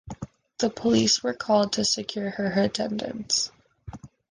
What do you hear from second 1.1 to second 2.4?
were called to secure